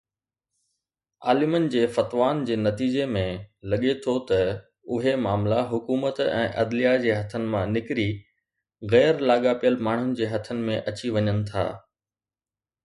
[1.25, 3.21] عالمن جي فتوائن جي نتيجي ۾
[3.73, 4.39] لڳي ٿو ته
[4.95, 8.09] اهي معاملا حڪومت ۽ عدليه جي هٿن مان نڪري
[8.95, 11.67] غير لاڳاپيل ماڻهن جي هٿن ۾ اچي وڃن ٿا.